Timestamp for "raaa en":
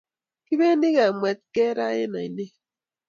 1.77-2.13